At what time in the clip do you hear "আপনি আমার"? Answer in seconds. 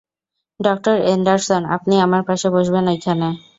1.75-2.21